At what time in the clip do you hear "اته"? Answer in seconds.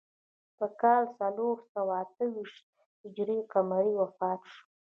2.03-2.23